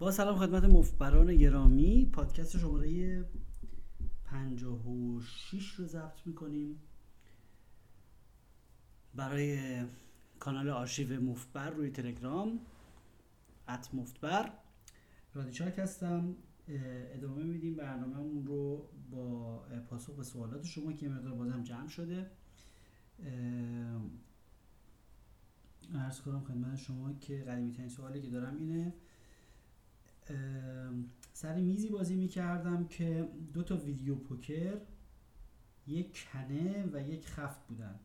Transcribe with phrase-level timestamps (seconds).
[0.00, 2.10] با سلام خدمت مفبران گرامی.
[2.12, 3.24] پادکست شماره
[4.24, 6.80] 56 رو ضبط می‌کنیم.
[9.14, 9.58] برای
[10.38, 12.60] کانال آرشیو مفبر روی تلگرام
[13.68, 14.52] ات مفبر.
[15.34, 16.36] رادیچاک هستم.
[17.14, 17.76] ادامه میدیم.
[17.76, 19.58] برنامهمون رو با
[19.90, 22.30] پاسخ به سوالات شما که مقدار بازم جمع شده.
[25.94, 28.94] ارز کنم خدمت شما که قدیمی ترین سوالی که دارم اینه
[31.32, 34.80] سر میزی بازی می‌کردم که دو تا ویدیو پوکر
[35.86, 38.00] یک کنه و یک خفت بودن.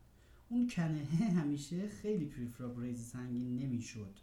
[0.48, 1.04] اون کنه
[1.40, 4.16] همیشه خیلی پریفراب ریز سنگین نمی‌شد.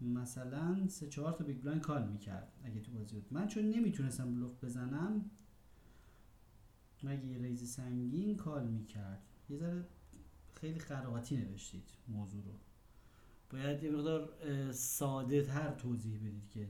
[0.00, 3.26] مثلا سه چهار تا بیگ بلایند کال می‌کرد اگه تو بازی بود.
[3.30, 5.30] من چون نمی‌تونستم بلوف بزنم
[7.02, 9.22] مگه ریز سنگین کال می‌کرد.
[9.50, 9.84] یه ذره
[10.52, 12.52] خیلی قر و قاطی نوشتید موضوع رو.
[13.50, 14.32] باید یه مقدار
[14.72, 16.68] ساده تر توضیح بدید که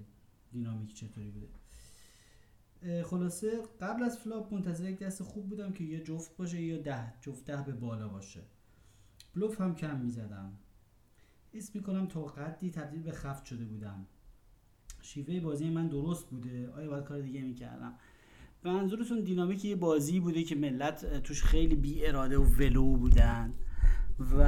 [0.55, 1.49] دینامیک چطوری بوده.
[3.05, 7.15] خلاصه قبل از flop منتظر یک دست خوب بودم که یه جفت باشه یا ده.
[7.21, 8.41] جفت ده به بالا باشه.
[9.35, 10.53] بلوف هم کم می‌زدم.
[11.55, 14.07] اسم می‌کنم تا قدی تبدیل به خفت شده بودم.
[15.03, 16.71] شیوه بازی من درست بوده.
[16.71, 17.95] آیا باید کار دیگه می‌کردم؟
[18.65, 23.55] منظورتون دینامیک یه بازی بوده که ملت توش خیلی بی اراده و ولو بودن
[24.39, 24.45] و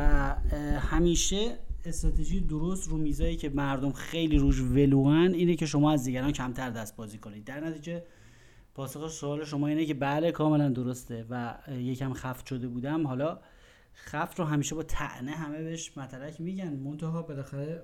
[0.79, 6.33] همیشه استراتژی درست رو میزایی که مردم خیلی روش ولوان اینه که شما از دیگران
[6.33, 7.45] کمتر دست بازی کنید.
[7.45, 8.05] در نتیجه
[8.75, 13.07] پاسخ سوال شما اینه که بله کاملا درسته و یکم خفت شده بودم.
[13.07, 13.39] حالا
[13.95, 16.73] خفت رو همیشه با تعنه همه بهش مطلق میگن.
[16.73, 17.83] منتها بالاخره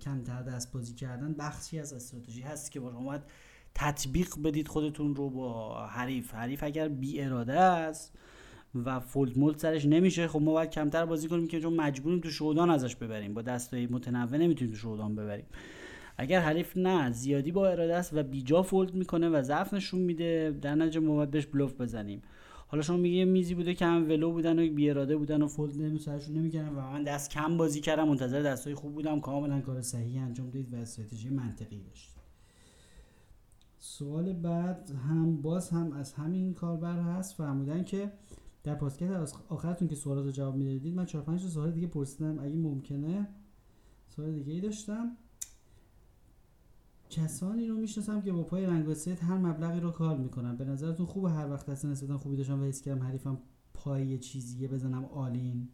[0.00, 3.18] کمتر دست بازی کردن بخشی از استراتژی هست که با شما
[3.74, 6.34] تطبیق بدید خودتون رو با حریف.
[6.34, 8.12] حریف اگر بی اراده است
[8.74, 10.28] و فولد مولد سرش نمیشه.
[10.28, 13.34] خب ما باید کمتر بازی کنیم که چون مجبوریم تو شودان ازش ببریم.
[13.34, 15.46] با دستای متنوع نمی‌تونیم تو شودان ببریم.
[16.16, 20.58] اگر حریف نه زیادی با اراده است و بیجا فولد می‌کنه و ضعف نشون میده
[20.62, 22.22] در نتیجه ما باید بهش بلوف بزنیم.
[22.66, 25.76] حالا شما میگه میزی بوده که هم ولو بودن و بی اراده بودن و فولد
[25.76, 29.20] نمی سرشون نمی‌کردن و من دست کم بازی کردم منتظر دستای خوب بودم.
[29.20, 32.14] کاملا کار صحیح انجام دید و استراتژی منطقی داشت.
[33.78, 37.34] سوال بعد هم باز هم از همین کاربر هست.
[37.34, 38.12] فرمودن که
[38.68, 42.38] در پادکست آخرتون که سوالات رو جواب می‌دادید من 4 5 سوال دیگه پرسیدم.
[42.38, 43.28] اگه ممکنه
[44.08, 45.16] سوال دیگه ای داشتم.
[47.10, 50.56] کسانی رو می‌شناسم که با پای رنگ و straight هر مبلغی رو call می‌کنن.
[50.56, 53.38] به نظرتون خوبه هر وقت دست نسبتا خوبی داشتم و حس کردم حریفم
[53.74, 55.68] پای یه چیزیه بزنم all-in.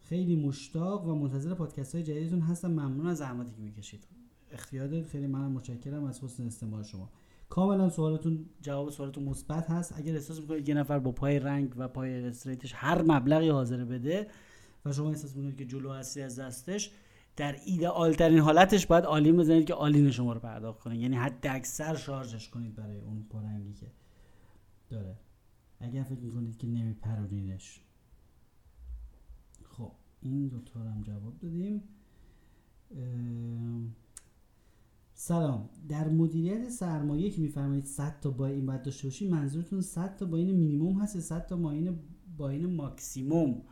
[0.00, 2.70] خیلی مشتاق و منتظر پادکست های جدیدتون هستم.
[2.70, 4.04] ممنون از زحماتی که می‌کشید.
[4.50, 7.10] اختیار خیلی منم متشکرم از حسن استماع شما.
[7.48, 9.98] کاملا سوالتون جواب سوالتون مثبت هست.
[9.98, 13.84] اگر احساس می‌کنید یه نفر با پای رنگ و پای straight ش هر مبلغی حاضر
[13.84, 14.26] بده
[14.84, 16.90] و شما احساس می‌کنید که جلو هستی از دستش
[17.36, 20.98] در ایدئال ترین حالتش باید all-in بزنید که all-in شما رو پرداخت کنه.
[20.98, 23.86] یعنی حد اکثر شارژش کنید برای اون پارنگی که
[24.90, 25.16] داره.
[25.80, 27.80] اگر فکر می‌کنید که نمیپرونینش
[29.64, 31.82] خب این دوتا هم جواب دادیم.
[35.26, 35.68] سلام.
[35.88, 40.50] در مدیریت سرمایه که میفرمایید 100 تا buy-in باید داشته باشی منظورتون 100 تا buy-in
[40.50, 41.98] مینیمم هست 100 تا buy-in یا
[42.36, 43.62] buy-in ماکسیموم؟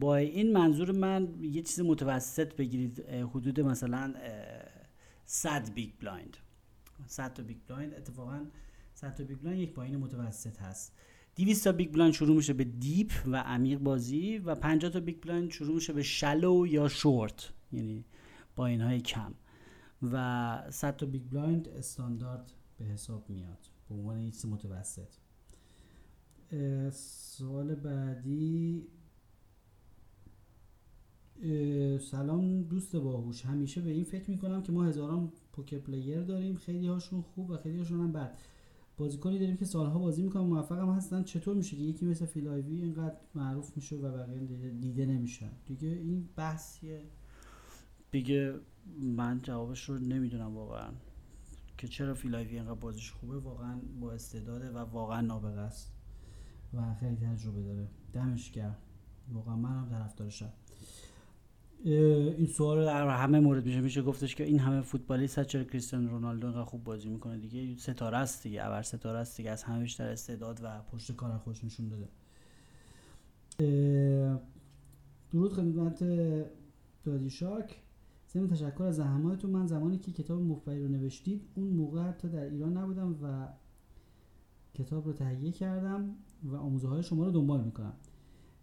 [0.00, 4.14] buy-in منظور من یه چیز متوسط بگیرید حدود مثلا
[5.24, 6.36] 100 big blind.
[7.06, 8.40] 100 تا big blind اتفاقا
[8.94, 10.92] 100 تا big blind یک پایین متوسط هست.
[11.36, 15.20] 200 تا big blind شروع میشه به deep و عمیق بازی و 50 تا big
[15.20, 18.04] blind شروع میشه به shallow یا شورت یعنی
[18.56, 19.34] buy-in های کم.
[20.02, 23.58] و 100 تا big blind استاندارد به حساب میاد.
[23.88, 25.08] به عنوان یک متوسط.
[26.90, 28.86] سوال بعدی.
[32.00, 33.44] سلام دوست باهوش.
[33.44, 36.56] همیشه به این فکر می‌کنم که ما هزاران poker player داریم.
[36.56, 38.38] خیلی هاشون خوب و خیلی هاشون هم بد.
[38.96, 41.22] بازیکنی داریم که سالها بازی می‌کنن هم هستن.
[41.22, 45.88] چطور میشه که یکی مثل فیل آیوی اینقدر معروف میشه و بقیه دیده نمیشن؟ دیگه
[45.88, 47.02] این بحثیه.
[48.10, 48.54] دیگه
[49.00, 50.90] من جوابش رو نمی‌دونم واقعا.
[51.78, 55.92] که چرا فیل آیوی اینقدر بازیش خوبه واقعا با استعداده و واقعا نابغه است
[56.74, 57.88] و خیلی تجربه داره.
[58.12, 58.76] دمش گرم.
[59.32, 60.52] واقعا من هم طرفدارشم
[61.84, 66.46] این سوال در همه مورد میشه میشه گفتش که این همه فوتبالیست چرا کریستیانو رونالدو
[66.46, 70.08] اینقدر خوب بازی می‌کنه دیگه؟ ستاره است دیگه ابر ستاره است دیگه از همه بیشتر
[70.08, 72.08] استعداد و پشتکار خودش نشون داده.
[75.32, 76.04] درود خدمت
[77.04, 77.82] رادی شارک.
[78.36, 79.50] ضمن تشکر از زحماتتون.
[79.50, 83.48] من زمانی که کتاب مفبری رو نوشتید اون موقع حتی در ایران نبودم و
[84.74, 87.92] کتاب رو تهیه کردم و آموزه های شما رو دنبال می‌کنم.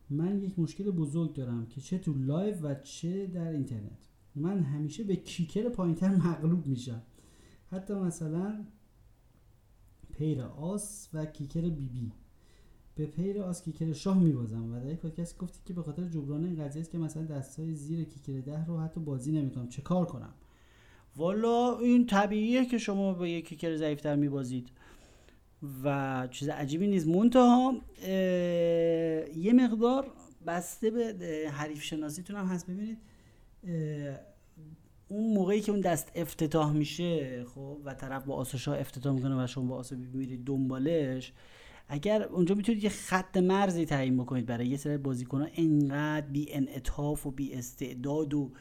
[0.10, 4.10] من یک مشکل بزرگ دارم که چه تو live و چه در اینترنت.
[4.36, 7.02] من همیشه به kicker پایینتر مغلوب میشم.
[7.68, 8.66] حتی مثلا
[10.12, 12.12] pair آس و kicker بی بی
[12.96, 16.46] به پیر آس کیکر شاه میبازم و در یک پادکست گفتی که به خاطر جبران
[16.46, 19.70] این قضیه است که مثلا دستای زیر کیکر ده رو حتی بازی نمی‌کنم.
[19.70, 20.34] چه کار کنم؟
[21.16, 24.70] والا این طبیعیه که شما با یک کیکر ضعیفتر میبازید.
[25.84, 27.08] و چیز عجیبی نیست.
[27.08, 27.76] منتها
[29.36, 30.08] یه مقدار
[30.48, 32.68] بسته به حریف شناسیتون هم هست.
[32.68, 32.98] ببینید
[35.08, 39.48] اون موقعی که اون دست افتتاح میشه خب و طرف با آسوشا افتتاح می‌کنه و
[39.48, 41.34] شما با آسو میرید دنبالش
[41.94, 47.26] اگر اونجا می‌تونید یه خط مرزی تعیین بکنید برای یه سری بازیکنان انقدر بی انعطاف
[47.26, 48.52] و بی استعداد و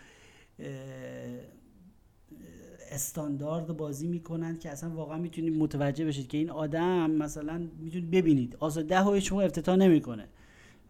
[2.90, 8.56] استاندارد بازی می‌کنند که اصلا واقعا می‌تونید متوجه بشید که این آدم مثلا می‌تونید ببینید.
[8.61, 10.29] آسا ده و شما افتتاح نمی‌کنه.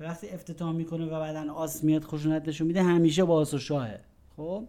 [0.01, 4.01] وقتی افتتاح می‌کنه و بعدا آس میاد خشونت نشون میده همیشه با آس و شاهه.
[4.37, 4.65] خب؟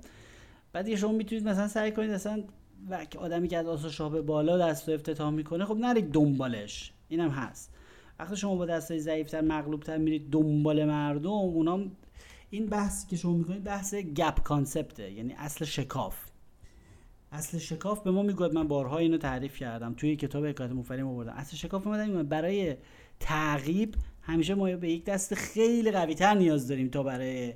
[0.73, 2.43] بعد شما می‌تونید مثلا سعی کنید اصلا
[3.19, 6.93] آدمی که از آس و شاه به بالا دست افتتاح می‌کنه خب نرید دنبالش.
[7.13, 7.74] اینم هست.
[8.19, 11.92] وقتی شما با دستای ضعیفتر مغلوبتر میرید دنبال مردم اونام
[12.50, 16.15] این بحثی که شما می‌کنید بحث گپ کانسپته یعنی اصل شکاف.
[17.31, 21.31] اصل شکاف به ما می‌گوید من بارها اینو تعریف کردم توی کتاب حکایت مفریم آوردم.
[21.31, 22.75] اصل شکاف ما برای
[23.19, 27.54] تعقیب همیشه ما به یک دست خیلی قوی تر نیاز داریم تا برای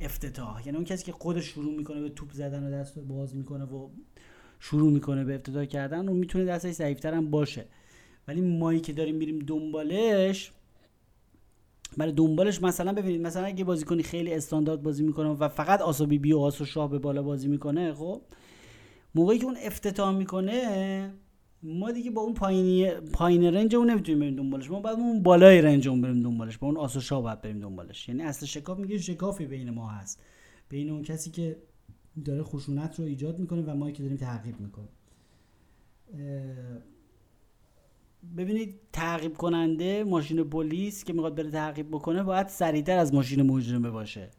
[0.00, 0.62] افتتاح.
[0.66, 3.88] یعنی اون کسی که خودش شروع می‌کنه به توپ زدن و دست باز می‌کنه و
[4.60, 7.66] شروع می‌کنه به افتتاح کردن اون می‌تونه دستش ضعیفتر هم باشه.
[8.28, 10.52] ولی مایی که داریم میریم دنبالش
[11.96, 16.32] برای دنبالش مثلا ببینید مثلا اگه بازیکنی خیلی استاندارد بازی می‌کنه و فقط آسو بی
[16.32, 18.22] و آسو شاه به بالا بازی می‌کنه خب
[19.14, 21.14] موقعی که اون افتتاح می‌کنه
[21.62, 24.70] ما دیگه با اون پایینی پایین رنج اون نمی‌تونیم بریم دنبالش.
[24.70, 26.58] ما بعد اون بالای رنج اون بریم دنبالش.
[26.58, 28.08] با اون آسو شاه باید بریم دنبالش.
[28.08, 30.22] یعنی اصل شکاف میگه شکافی بین ما هست.
[30.68, 31.56] بین اون کسی که
[32.24, 34.88] داره خشونت رو ایجاد می‌کنه و ما که داریم تعقیب می‌کنیم.
[38.36, 43.90] ببینید تعقیب کننده ماشین پلیس که می‌خواد بره تعقیب بکنه باید سریعتر از ماشین مجرمه
[43.90, 44.30] باشه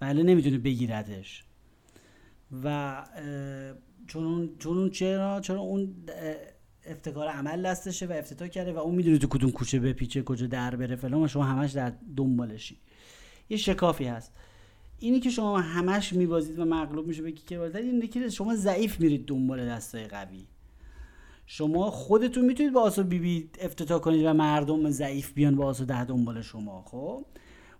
[0.00, 1.44] ولی نمی‌تونه بگیردش.
[2.62, 3.04] و
[4.06, 5.94] چون اون چون چرا چون اون
[6.84, 10.76] افتکار عمل دستشه و افتتاح کرده و اون می‌دونه تو کدوم کوچه بپیچه کجا در
[10.76, 12.76] بره فلان و شما همش در دنبالشی.
[13.50, 14.32] یه شکافی هست.
[14.98, 19.00] اینی که شما همش میبازید و مغلوب میشه به کیکر بازی اینه که شما ضعیف
[19.00, 20.46] میرید دنبال دستای قوی.
[21.50, 25.84] شما خودتون می‌تونید با آسو بی بی افتتاح کنید و مردم ضعیف بیان با آسو
[25.84, 27.24] ده دنبال شما خب؟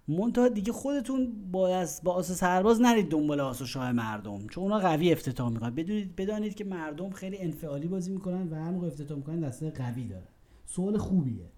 [0.09, 5.13] منتها دیگه خودتون با با آس سرباز نرید دنبال آس شاه مردم چون اونا قوی
[5.13, 5.75] افتتاح می‌کنن.
[5.75, 10.09] بدونید بدانید که مردم خیلی انفعالی بازی می‌کنن و هر موقع افتتاح می‌کنن دسته قوی
[10.09, 10.29] داره
[10.67, 11.51] سوال خوبیه.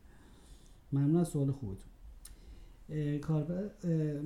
[0.92, 1.90] ممنون از سوال خوبتون.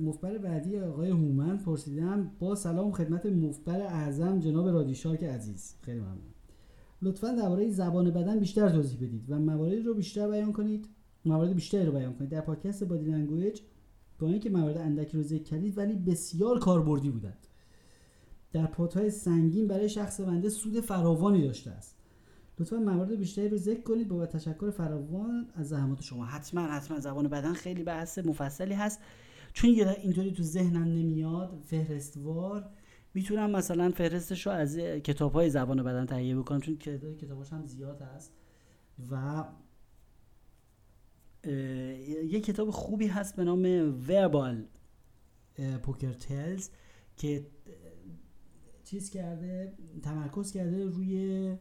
[0.01, 5.75] مفبر بعدی آقای هومن پرسیدن با سلام خدمت مفبر اعظم جناب رادی شارک عزیز.
[5.81, 6.34] خیلی ممنون.
[7.05, 10.89] لطفا درباره زبان بدن بیشتر توضیح بدید و مواردی رو بیشتر بیان کنید.
[11.25, 12.29] موارد بیشتری رو بیان کنید.
[12.29, 13.61] در پادکست body language
[14.19, 17.47] با اینکه موارد اندکی رو ذکر کردید ولی بسیار کاربردی بودند.
[18.53, 21.95] در pot های سنگین برای شخص بنده سود فراوانی داشته است.
[22.59, 24.07] لطفا موارد بیشتری رو ذکر کنید.
[24.07, 26.25] با تشکر فراوان از زحمات شما.
[26.25, 26.99] حتما حتما.
[26.99, 28.99] زبان بدن خیلی بحث مفصلی هست.
[29.53, 32.69] چون اینطوری تو ذهنم نمیاد فهرستوار.
[33.15, 36.77] می‌تونم مثلا فهرستش رو از کتاب های زبان بدن تهیه بکنم چون
[37.17, 38.33] کتاباش هم زیاد هست.
[39.11, 39.45] و
[42.23, 43.63] یه کتاب خوبی هست به نام
[44.07, 44.65] وربال
[45.83, 46.69] پوکر تلز
[47.17, 47.47] که
[48.83, 49.73] چیز کرده
[50.03, 51.57] تمرکز کرده روی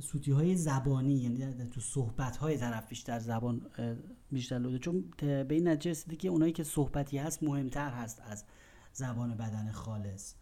[0.00, 3.66] سوتی های زبانی یعنی تو صحبت های طرف بیشتر زبان
[4.32, 4.78] بیشتر لوده.
[4.78, 8.44] چون به این نتیجه رسیده که اونایی که صحبتی هست مهمتر هست از
[8.94, 10.34] زبان بدن خالص.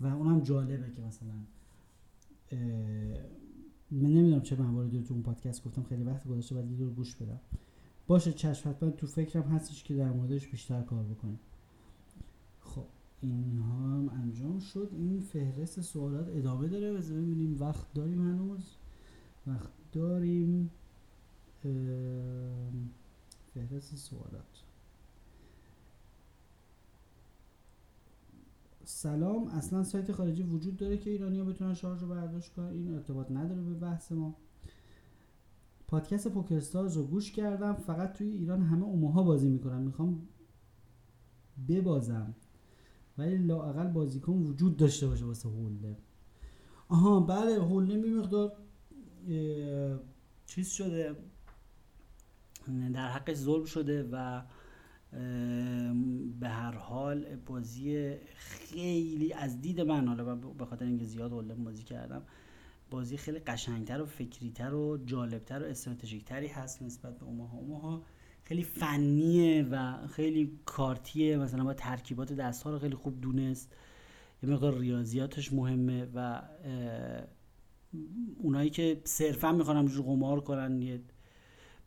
[0.00, 1.34] و اونم جالبه که مثلا
[3.90, 7.16] من نمی‌دونم چه مواردی رو تو اون پادکست گفتم خیلی وقت گذاشته بعد یه گوش
[7.16, 7.40] بدم.
[8.06, 11.40] باشه چشم حتما تو فکرم هستش که در موردش بیشتر کار بکنیم.
[12.60, 12.84] خب
[13.20, 14.90] اینها هم انجام شد.
[14.92, 16.92] این فهرست سوالات ادامه داره.
[16.92, 17.60] بذار ببینیم.
[17.60, 18.76] وقت داریم هنوز؟
[19.46, 20.70] وقت داریم.
[23.54, 24.65] فهرست سوالات.
[28.88, 29.46] سلام.
[29.46, 32.66] اصلا سایت خارجی وجود داره که ایرانی ها بتونن شارژ رو برداشت کنن.
[32.66, 34.36] این ارتباط نداره به بحث ما.
[35.86, 37.72] پادکست پوکرستارز رو گوش کردم.
[37.74, 39.82] فقط توی ایران همه اوماها بازی می‌کنن.
[39.82, 40.28] می‌خوام
[41.68, 42.34] ببازم.
[43.18, 45.96] ولی لاقل بازیکن وجود داشته باشه واسه هولده.
[46.88, 48.52] آها بله هولده می مقدار
[50.46, 51.16] چیز شده.
[52.94, 54.42] در حقش ظلم شده و
[56.40, 61.82] به هر حال بازی خیلی از دید من حالا به خاطر اینکه زیاد هولم بازی
[61.82, 62.22] کردم
[62.90, 67.58] بازی خیلی قشنگتر و فکریتر و جالبتر و استراتژیکتری هست نسبت به اوماها.
[67.58, 68.02] اوماها
[68.44, 71.36] خیلی فنیه و خیلی کارتیه.
[71.36, 73.72] مثلا با ترکیبات دست ها رو خیلی خوب دونست.
[74.42, 76.42] یه مقدار ریاضیاتش مهمه و
[78.38, 81.00] اونایی که صرفا می‌خوان رو قمار کنن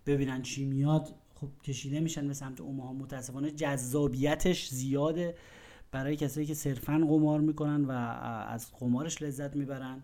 [0.05, 1.15] ببینن چی میاد.
[1.41, 2.93] خب کشیده میشن به سمت اوماها.
[2.93, 5.35] متاسفانه جذابیتش زیاده
[5.91, 10.03] برای کسایی که صرفا قمار می‌کنن و از قمارش لذت می‌برن.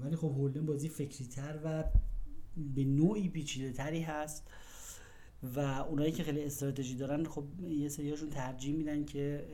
[0.00, 1.84] ولی خب هولدن بازی فکری تر و
[2.74, 4.48] به نوعی پیچیده تری هست
[5.56, 9.48] و اونایی که خیلی استراتژی دارن خب یه سریاشون ترجیح میدن که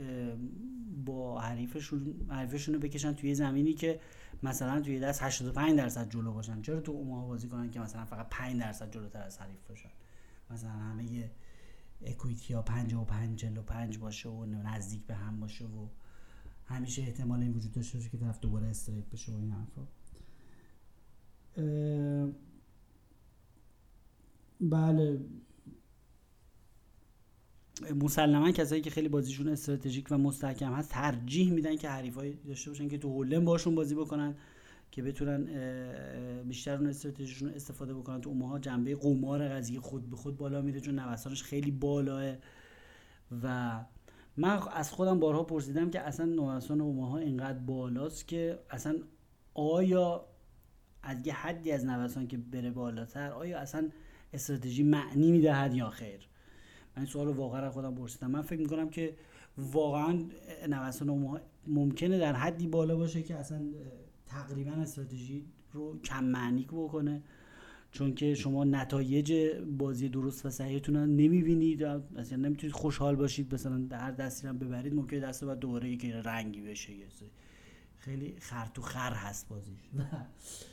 [1.05, 4.01] با حریفشون حریفشون رو بکشن توی زمینی که
[4.43, 6.63] مثلا توی دست 85 درصد جلو باشن.
[6.63, 9.91] چرا تو اونها بازی کنن که مثلا فقط 5 درصد جلوتر از حریف باشن؟
[10.51, 11.31] مثلا همه
[12.05, 15.87] اکویتی ها 55 45 باشه و نزدیک به هم باشه و
[16.67, 19.87] همیشه احتمال این وجود داشته باشه که طرف دوباره استریت بشه و این حرفا.
[24.61, 25.21] بله.
[27.91, 32.89] مسلما کسایی که خیلی بازیشون استراتژیک و مستحکم هست ترجیح میدن که حریفای داشته باشن
[32.89, 34.35] که تو هولم باشون بازی بکنن
[34.91, 35.45] که بتونن
[36.43, 38.21] بیشتر اون استراتژیشون استفاده بکنن.
[38.21, 42.35] تو اونها جنبه قمار قضیه خود به خود بالا میره چون نوسانش خیلی بالاه.
[43.43, 43.85] و
[44.37, 48.97] من از خودم بارها پرسیدم که اصلا نوسان اوماها اینقدر بالاست که اصلا
[49.55, 50.25] آیا
[51.03, 53.89] از یه حدی از نوسان که بره بالاتر آیا اصلا
[54.33, 56.29] استراتژی معنی می‌دهد یا خیر؟
[56.97, 58.31] من این سوال رو واقعا خودم پرسیدم.
[58.31, 59.17] من فکر می‌کنم که
[59.59, 60.25] واقعا
[60.69, 63.63] نوسان ممکنه در حدی بالا باشه که اصلا
[64.27, 67.23] تقریبا استراتژی رو کم معنی بکنه.
[67.93, 73.55] چون که شما نتایج بازی درست و صحیحتون رو نمی‌بینید اصلا نمی‌تونید خوشحال باشید.
[73.55, 76.93] مثلا در دستی هم ببرید ممکنه دست بعد دوباره یکی رنگی بشه.
[77.97, 79.81] خیلی خر تو خر هست بازیش.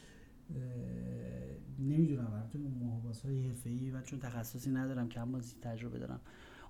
[1.79, 6.19] نمی‌دونم البته محاباس های حرفه‌ای و چون تخصصی ندارم کم بازی تجربه دارم.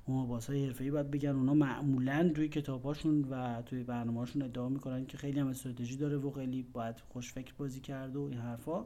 [0.08, 5.18] محاباس های حرفه‌ای باید بگن اونا معمولا توی کتاباشون و توی برنامه‌هاشون ادعا می‌کنن که
[5.18, 8.86] خیلی هم استراتژی داره و خیلی باید خوشفکر بازی کرد و این حرفا.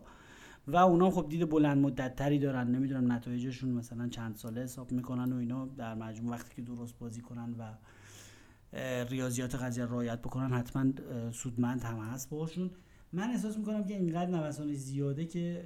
[0.68, 5.34] و اونا خب دید بلند مدت تری دارن نمی‌دونم نتایجشون مثلا چند ساله حساب می‌کنن
[5.34, 5.66] و اینا.
[5.66, 7.74] در مجموع وقتی که درست بازی کنن و
[9.10, 10.92] ریاضیات قضیه رعایت بکنن حتما
[11.32, 12.72] سودمند هم هست باشون
[13.14, 15.66] من احساس می‌کنم که اینقدر نوسان زیاده که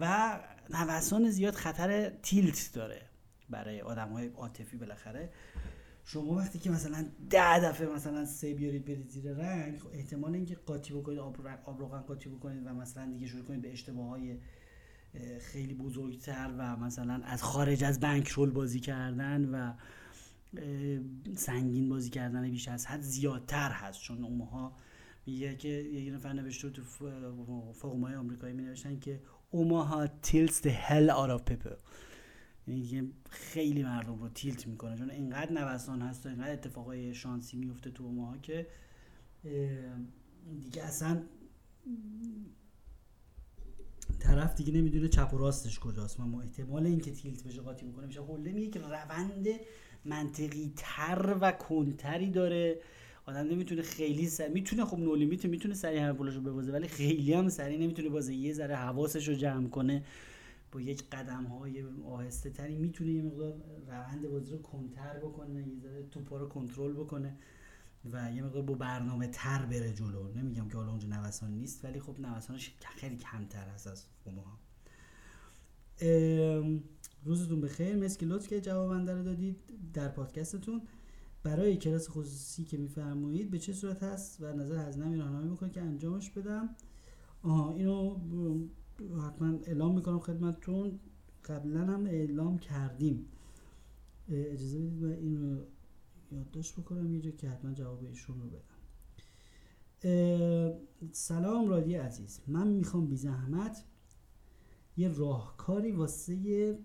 [0.00, 0.38] و
[0.70, 3.02] نوسان زیاد خطر تیلت داره
[3.50, 5.30] برای آدم های عاطفی بالاخره.
[6.04, 10.54] شما وقتی که مثلا ده دفعه مثلا سه بیارید برید زیر رنگ خب احتمال اینکه
[10.54, 14.38] قاطی بکنید آب, آب روغن قاطی بکنید و مثلا دیگه شروع کنید به اشتباه های
[15.40, 19.72] خیلی بزرگتر و مثلا از خارج از بنک رول بازی کردن و
[21.36, 24.00] سنگین بازی کردن بیش از حد زیادتر هست.
[24.00, 24.76] چون اونها
[25.26, 26.82] میگه که یه نفر نوشته تو
[27.72, 31.76] فوقمای آمریکایی می نوشتن که اوماها تیلز the hell out of people.
[32.66, 34.98] یعنی خیلی مردم رو تیلت می‌کنه.
[34.98, 38.66] چون اینقدر نوسان هست و اینقدر اتفاقای شانسی میفته تو اوماها که
[40.60, 41.22] دیگه اصلا
[44.18, 46.20] طرف دیگه نمی‌دونه چپ و راستش کجاست.
[46.20, 49.46] من احتمال اینکه تیلت بشه قاطی می‌کنه میشه هولده میگه که روند
[50.04, 52.80] منطقی تر و کنتری داره.
[53.26, 54.48] آدم نمی‌تونه خیلی سر...
[54.48, 58.34] می‌تونه خب نو لیمیت می‌تونه سریع همه پولاشو ببازه ولی خیلی هم سریع نمی‌تونه بازه.
[58.34, 60.04] یه ذره حواسش رو جمع کنه
[60.72, 63.54] با یک قدم های آهسته تری می‌تونه یه مقدار
[63.86, 67.36] روند بازی رو کنتر بکنه یه ذره توپا رو کنترل بکنه
[68.12, 70.32] و یه مقدار با برنامه تر بره جلو.
[70.32, 74.58] نمیگم که حالا اونجا نوسان نیست ولی خب نوسانش خیلی کمتر هست از ما
[77.24, 77.96] روزتون بخیر.
[77.96, 79.56] مرسی که لطف که جواب رو دادید
[79.94, 80.82] در پادکستتون.
[81.46, 85.70] برای کلاس خصوصی که میفرمایید به چه صورت هست و نظر از نمی راهنمایی می‌کنه
[85.70, 86.68] که انجامش بدم؟
[87.42, 88.16] آها اینو
[89.26, 91.00] حتما اعلام می‌کنم خدمتتون.
[91.44, 93.26] قبلا هم اعلام کردیم.
[94.28, 95.60] اجازه بدید و اینو
[96.32, 98.76] یادداشت بکنم یه جا که حتما جواب ایشون رو بدم.
[101.12, 102.40] سلام رادی عزیز.
[102.46, 103.84] من می‌خوام بی زحمت
[104.96, 106.78] یه راهکاری واسه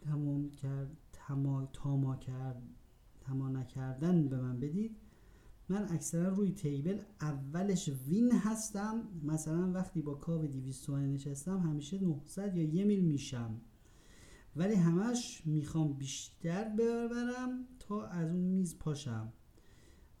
[0.00, 2.62] تمام کرد تما تاما کرد
[3.28, 4.96] تما نکردن به من بدید.
[5.68, 9.02] من اکثرا روی تیبل اولش وین هستم.
[9.22, 13.60] مثلا وقتی با کاو 200 تومانی نشستم همیشه 900 یا یه میل میشم.
[14.56, 19.32] ولی همش می‌خوام بیشتر ببرم تا از اون میز پاشم.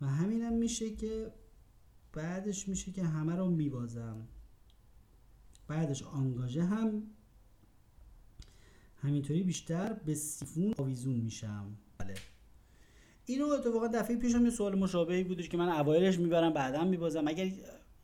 [0.00, 1.32] و همینم میشه که
[2.12, 4.28] بعدش میشه که همه رو میبازم.
[5.68, 7.02] بعدش آنگاژه هم
[8.96, 11.76] همینطوری بیشتر به سیفون آویزون میشم.
[11.98, 12.14] بله.
[13.28, 17.28] اینو اتفاقا دفعه پیشم یه سوال مشابهی بودش که من اوایلش می‌برم بعدا میبازم.
[17.28, 17.50] اگر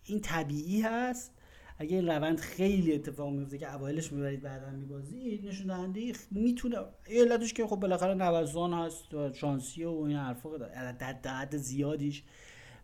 [0.04, 1.32] این طبیعی هست
[1.78, 6.76] اگه این روند خیلی اتفاق میفته که اوایلش می‌برید بعدا میبازید نشون دهنده می‌تونه
[7.06, 12.22] علتش که خب بالاخره نوسان هست شانسی و این حرفا در حد زیادیش.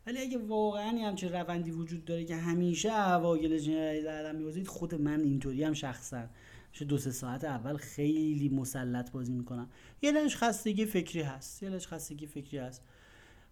[0.06, 5.64] ولی اگه واقعا همچین روندی وجود داره که همیشه اوایل بعدا میبازید خود من اینطوری
[5.64, 6.22] هم شخصا
[6.72, 9.68] چه دو سه ساعت اول خیلی مسلط بازی می‌کنم
[10.02, 12.82] یه لش خستگی فکری هست یه لش خستگی فکری هست.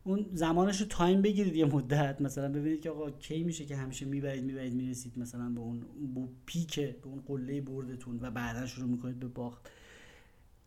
[0.04, 4.06] اون زمانش رو تایم بگیرید یه مدت مثلا ببینید که آقا کی میشه که همیشه
[4.06, 5.80] می‌برید می‌برید می‌رسید مثلا به اون
[6.14, 9.68] به پیک به اون قله بردتون و بعدا شروع می‌کنید به باخت.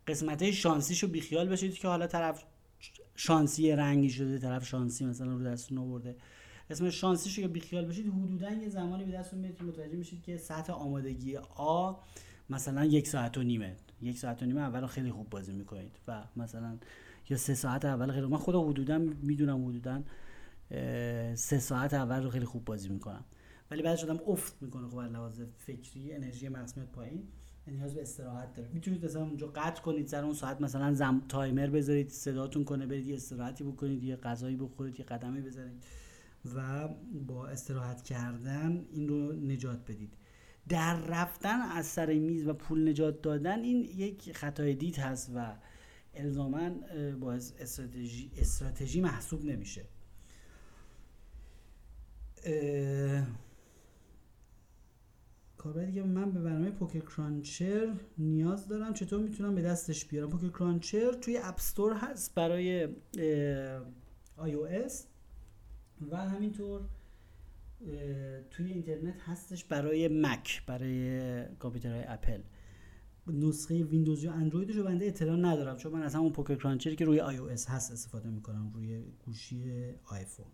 [0.08, 2.43] قسمت شانسیشو بیخیال بشید که حالا طرف
[3.15, 6.15] شانسی رنگی شده طرف شانسی مثلا رو دستتون آورده.
[6.70, 10.74] اسم شانسیشو که بیخیال بشید حدودا یه زمانی به دستتون میاد متوجه میشید که سطح
[10.74, 11.93] آمادگی آ
[12.51, 13.75] مثلا یک ساعت و نیمه.
[14.01, 16.00] یک ساعت و نیمه اول خیلی خوب بازی می‌کنید.
[16.08, 16.77] و مثلا
[17.29, 20.03] یا سه ساعت اول خیلی من خدا حدودا می‌دونم حدودا
[21.36, 23.25] سه ساعت اول رو خیلی خوب بازی می‌کنم.
[23.72, 24.88] ولی بعد شدم افت می‌کنه.
[24.88, 27.24] خب لحاظ فکری انرژی مغز میاد پایین
[27.67, 28.70] نیاز به استراحت داره.
[28.74, 33.08] می‌تونید مثلا اونجا قطع کنید سر اون ساعت مثلا زم تایمر بذارید صداتون کنه برید
[33.08, 35.84] یه استراحتی بکنید یه غذایی بخورید یه قدمی بزنید
[36.55, 36.88] و
[37.27, 40.13] با استراحت کردن این رو نجات بدید.
[40.70, 45.56] در رفتن از سر میز و پول نجات دادن این یک خطای دید هست و
[46.13, 46.70] الزاما
[47.20, 49.86] باعث استراتژی استراتژی محسوب نمیشه.
[55.58, 58.94] کاربر دیگه من به برنامه Poker Cruncher نیاز دارم.
[58.94, 62.89] چطور می‌تونم به دستش بیارم؟ Poker Cruncher توی App Store هست برای
[64.38, 65.08] iOS
[66.12, 66.82] و همینطور
[68.51, 72.41] توی اینترنت هستش برای مک برای کامپیوترهای اپل.
[73.27, 77.05] نسخه ویندوز یا اندرویدش رو بنده اطلاع ندارم چون من از همون PokerCruncher ی که
[77.05, 79.63] روی iOS هست استفاده می‌کنم روی گوشی
[80.05, 80.45] آیفون.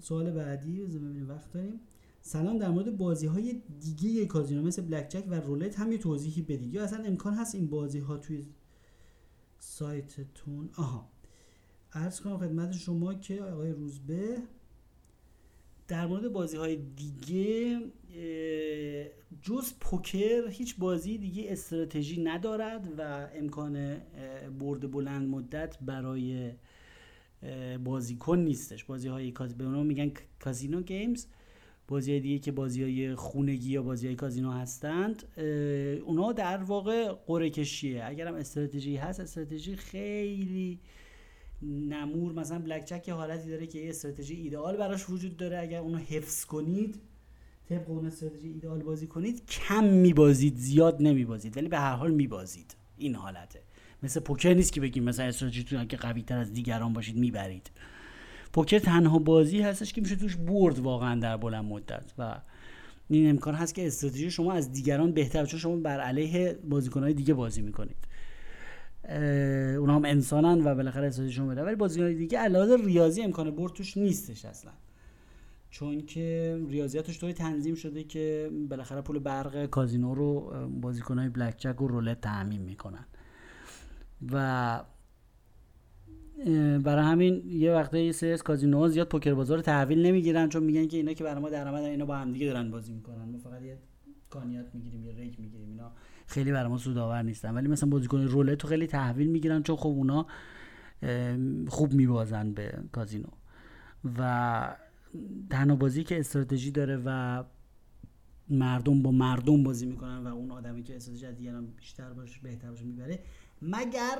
[0.00, 1.80] سوال بعدی ببینیم وقت داریم.
[2.20, 6.74] سلام در مورد بازی های دیگه کازینو مثل blackjack و رولت هم یه توضیحی بدید.
[6.74, 8.46] یا اصلا امکان هست این بازی ها توی
[9.58, 11.13] سایتتون آها.
[11.94, 14.36] عرض کنم خدمت شما که آقای روزبه
[15.88, 17.80] در مورد بازی های دیگه
[19.42, 23.96] جز پوکر هیچ بازی دیگه استراتژی ندارد و امکان
[24.58, 26.52] برد بلند مدت برای
[27.84, 28.84] بازیکن نیستش.
[28.84, 31.26] بازی های به اونها میگن کازینو گیمز.
[31.88, 35.24] بازی های دیگه که بازی های خونگی یا بازی های کازینو هستند
[36.04, 38.04] اونا در واقع قره کشیه.
[38.04, 40.80] اگرم استراتژی هست استراتژی خیلی
[41.62, 45.58] نمور مثلا بلک جک یه حالتی داره که یه استراتژی ایدئال براش وجود داره.
[45.58, 47.00] اگر اونو حفظ کنید
[47.68, 51.56] طبق اون استراتژی ایدئال بازی کنید کم میبازید زیاد نمیبازید.
[51.56, 52.76] ولی به هر حال میبازید.
[52.98, 53.60] این حالته.
[54.02, 57.70] مثل پوکر نیست که بگیم مثلا استراتژیتون که قوی تر از دیگران باشید می‌برید.
[58.52, 62.40] پوکر تنها بازی هستش که میشه توش برد واقعا در بلند مدت و
[63.08, 67.34] این امکان هست که استراتژی شما از دیگران بهتر چون شما بر علیه بازیکنهای دیگه
[67.34, 67.96] بازی می‌کنید.
[70.14, 74.72] انسانن و بالاخره استراتژیشون بده ولی بازیکن دیگه علاوه ریاضی امکان برد توش نیستش اصلا.
[75.70, 81.82] چون که ریاضیاتش طوری تنظیم شده که بالاخره پول برق کازینو رو بازیکنهای بلک جک
[81.82, 83.04] و رولت تعمین می‌کنن.
[84.32, 84.84] و
[86.84, 90.86] برای همین یه وقته یه سری از کازینوها زیاد پوکر بازار تحویل نمی‌گیرن چون میگن
[90.88, 93.24] که اینا که برای ما درآمد اینا با هم دیگه دارن بازی می‌کنن.
[93.24, 93.78] ما فقط یه
[94.30, 95.92] کانیات می‌گیریم یه ریک می‌گیریم اینا
[96.26, 97.54] خیلی برای ما سودآور نیستن.
[97.54, 100.26] ولی مثلا بازیکن رولت تو خیلی تحویل می‌گیرن چون خب اونا
[101.68, 103.28] خوب میبازن به کازینو.
[104.18, 104.76] و
[105.50, 107.44] تنها بازی که استراتژی داره و
[108.48, 112.70] مردم با مردم بازی می‌کنن و اون آدمی که استراتژی از دیگران بیشتر باشه بهتر
[112.70, 113.18] باشه می‌بره
[113.62, 114.18] مگر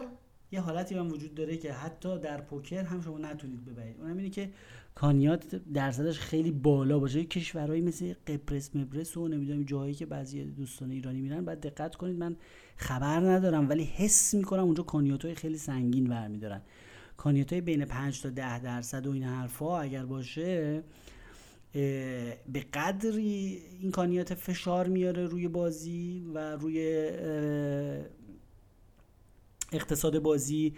[0.55, 4.01] یه حالتی هم وجود داره که حتی در پوکر هم شما نتونید ببرید.
[4.01, 4.51] اونم اینه که
[4.95, 7.25] کانیات درصدش خیلی بالا باشه.
[7.25, 11.45] کشورهایی مثل قبرس مبرس و نمی‌دونم جایی که بعضی دوستان ایرانی میرن.
[11.45, 12.37] بعد دقت کنید من
[12.77, 16.63] خبر ندارم ولی حس می‌کنم اونجا کانیات های خیلی سنگین برمیدارن.
[17.17, 20.83] کانیات های بین 5 تا 10 درصد و این حرفا اگر باشه
[22.53, 27.09] به قدری این کانیات فشار میاره روی بازی و روی
[29.73, 30.75] اقتصاد بازی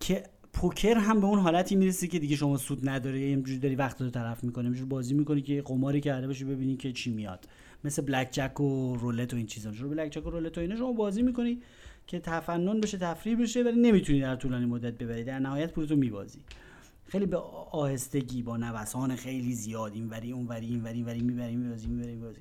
[0.00, 0.22] که
[0.52, 4.02] پوکر هم به اون حالتی می‌رسه که دیگه شما سود نداره یه اینجوری داری وقت
[4.02, 7.48] رو طرف می‌کنه اینجوری بازی می‌کنی که قماری کرده باشی ببینی که چی میاد.
[7.84, 9.72] مثل بلک جک و رولت و این چیزا.
[9.72, 11.62] شروع بلک جک و رولت و اینا شما بازی می‌کنی
[12.06, 15.24] که تفنن بشه تفریح بشه ولی نمی‌تونی در طولانی مدت ببری.
[15.24, 16.38] در نهایت پولتو میبازی.
[17.08, 17.36] خیلی به
[17.70, 22.14] آهستگی با نوسان خیلی زیاد این وری اون وری این وری وری می‌بری میبازی می‌بری
[22.14, 22.40] میبازی.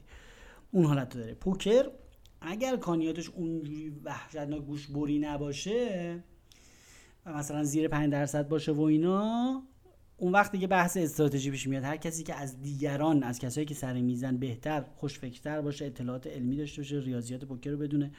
[0.71, 1.33] اون حالت داره.
[1.33, 1.85] پوکر
[2.45, 6.23] اگر کانیاتش اونجوری وحشتناک گوش بری نباشه
[7.25, 9.61] مثلا زیر 5 درصد باشه و اینا
[10.17, 11.83] اون وقت دیگه بحث استراتژی پیش میاد.
[11.83, 16.57] هر کسی که از دیگران از کسایی که سر میزن بهتر خوشفکرتر باشه اطلاعات علمی
[16.57, 18.11] داشته باشه ریاضیات پوکر رو بدونه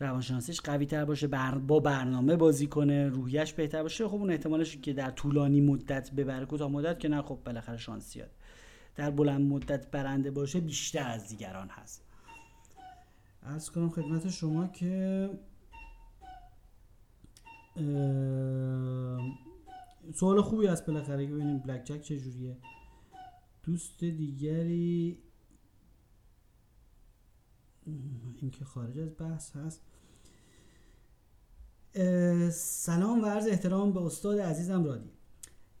[0.00, 4.76] روانشناسیش قوی تر باشه بر با برنامه بازی کنه روحیش بهتر باشه خب اون احتمالش
[4.76, 6.46] که در طولانی مدت ببره.
[6.46, 8.30] کوتاه مدت که نه خب بالاخره شانسیات
[8.96, 12.02] در بلند مدت برنده باشه بیشتر از دیگران هست.
[13.46, 15.30] ارز کنم خدمت شما که
[20.14, 22.56] سوال خوبی هست بالاخره که ببینیم بلک جک چجوریه
[23.62, 25.22] دوست دیگری
[28.36, 29.82] این که خارج از بحث هست.
[32.52, 35.10] سلام و عرض احترام به استاد عزیزم رادی.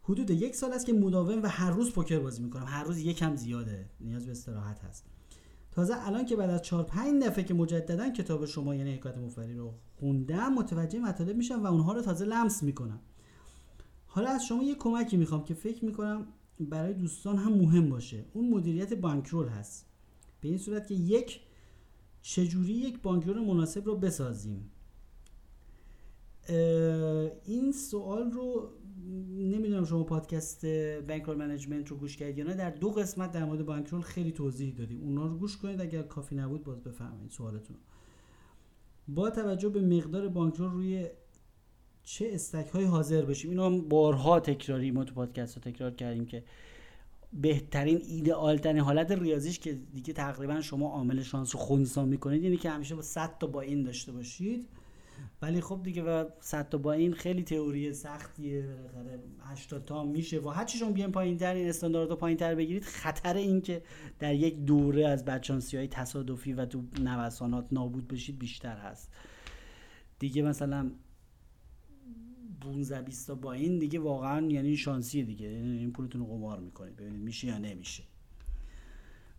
[0.02, 2.66] حدود یک سال است که مداوم و هر روز پوکر بازی می‌کنم.
[2.66, 3.90] هر روز یکم زیاده.
[4.00, 5.06] نیاز به استراحت هست.
[5.76, 9.54] تازه الان که بعد از 4 5 دفعه که مجددا کتاب شما یعنی حکایت مفری
[9.54, 13.00] رو خوندم متوجه مطالب میشم و اونها رو تازه لمس می‌کنم.
[14.06, 16.26] حالا از شما یه کمکی می‌خوام که فکر می‌کنم
[16.60, 18.24] برای دوستان هم مهم باشه.
[18.32, 19.86] اون مدیریت بانکرول هست.
[20.40, 21.40] به این صورت که یک
[22.22, 24.70] چجوری یک bankroll مناسب رو بسازیم؟
[27.44, 28.70] این سوال رو
[29.38, 30.66] نمی‌دونم شما پادکست
[31.08, 34.74] bankroll management رو گوش کردید یا نه در دو قسمت در مورد bankroll خیلی توضیح
[34.74, 35.00] دادیم.
[35.00, 37.76] اونا رو گوش کنید اگر کافی نبود باز بفرمایید سوالتون
[39.08, 41.06] با توجه به مقدار bankroll روی
[42.02, 46.44] چه stack های حاضر بشیم اینو بارها تکراری ما تو پادکست ها تکرار کردیم که
[47.32, 52.56] بهترین ایدئال ترین حالت ریاضیش که دیگه تقریبا شما عامل شانس رو خونسا می‌کنید اینه
[52.56, 54.68] که همیشه با 100 تا با این داشته باشید.
[55.42, 60.40] ولی خب دیگه و 100 تا با این خیلی تئوری سختیه بالاخره 80 تا میشه.
[60.40, 63.82] و هر چی شما بیان پایینتر این استانداردها پایینتر بگیرید خطر این که
[64.18, 69.12] در یک دوره از بدشانسی های تصادفی و تو نوسانات نابود بشید بیشتر هست.
[70.18, 70.90] دیگه مثلا
[72.60, 75.46] 15 20 تا با این دیگه واقعا یعنی شانسی دیگه.
[75.46, 78.02] این پولتون رو قمار می‌کنید ببینید میشه یا نمیشه.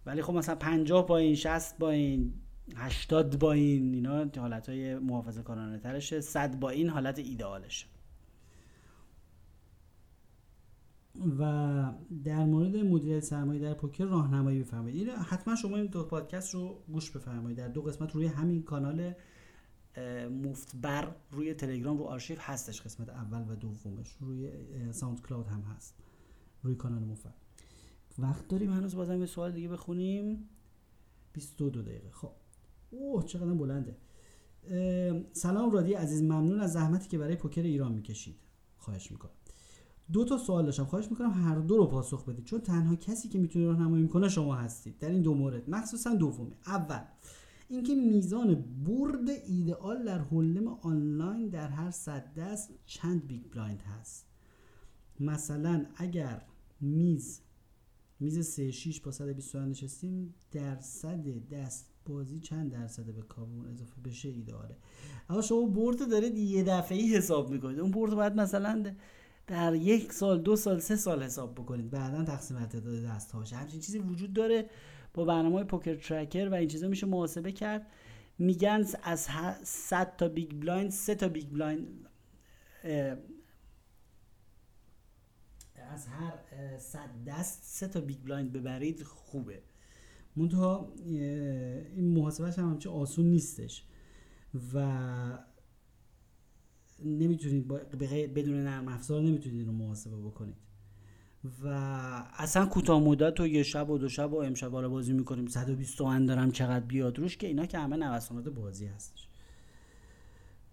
[0.06, 2.34] ولی خب مثلا 50 با این 60 با این
[2.76, 7.86] 80 با این اینا حالت های محافظه کارانه ترشه 100 با این حالت ایدئالشه
[11.40, 15.10] و در مورد مدیریت سرمایه در پوکر راهنمایی بفرمایید.
[15.10, 17.58] این حتما شما این دو پادکست رو گوش بفرمایید.
[17.58, 19.14] در دو قسمت روی همین کانال
[20.44, 22.82] مفتبر روی تلگرام رو آرشیو هستش.
[22.82, 24.52] قسمت اول و دومش روی
[24.92, 25.96] ساوند کلاود هم هست.
[26.64, 27.28] روی کانال مفت
[28.20, 30.50] وقت داریم هنوز بازم یه سوال دیگه بخونیم.
[31.34, 32.12] 22 دقیقه.
[32.12, 32.32] خب.
[32.90, 33.98] اوه چقدر بلنده.
[35.34, 38.36] سلام رادی عزیز ممنون از زحمتی که برای پوکر ایران می‌کشید.
[38.78, 39.32] خواهش می‌کنم.
[40.12, 40.86] دو تا سوال داشتم.
[40.86, 44.56] خواهش می‌کنم هر دو رو پاسخ بدید چون تنها کسی که می‌تونه راهنمایی می‌کنه شما
[44.56, 45.00] هستید.
[45.00, 45.70] در این دو مورد.
[45.70, 47.02] مخصوصا دومی اول
[47.70, 54.26] اینکه میزان برد ایدئال در hold'em آنلاین در هر صد دست چند big blind هست؟
[55.20, 56.42] مثلا اگر
[56.82, 57.42] میز
[58.20, 64.02] میز 3 6 با 120 نشستیم در صد دست بازی چند درصد به کاومون اضافه
[64.02, 64.78] بشه ایدئاله
[65.30, 67.80] اما شما برد دارید یه دفعه ای حساب می‌کنید.
[67.80, 68.96] اون برد باید مثلا
[69.48, 71.90] در یک سال دو سال سه سال حساب بکنید.
[71.90, 74.70] بعدا تقسیم تعداد دست ها باشه همچین چیزی وجود داره
[75.14, 77.88] با برنامه PokerTracker و این چیزا میشه محاسبه کرد.
[78.40, 79.28] میگن از
[79.64, 81.88] 100 تا big blind 3 تا big blind
[85.92, 86.34] از هر
[86.78, 89.62] 100 دست 3 تا big blind ببرید خوبه.
[90.38, 90.94] منتها
[91.96, 93.84] این محاسبهش هم همچه آسون نیستش.
[94.74, 95.40] و
[97.06, 97.68] نمی‌تونید
[98.34, 100.56] بدون نرم افزار نمی‌تونید این رو محاسبه بکنید.
[101.64, 101.68] و
[102.34, 105.98] اصلا کوتاه مدت و یه شب و دو شب و امشب رو بازی می‌کنیم 120
[105.98, 109.28] تومن دارم چقدر بیاد روش که اینا که همه نوسانات بازی هستش.